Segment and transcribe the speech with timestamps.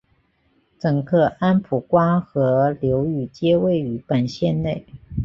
[0.79, 4.83] 整个安普瓜河流域皆位于本县内。